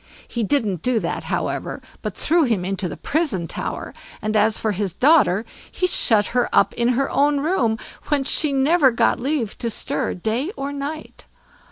[0.27, 4.71] He didn't do that, however, but threw him into the prison tower; and as for
[4.71, 7.77] his daughter, he shut her up in her own room,
[8.07, 11.27] whence she never got leave to stir day or night.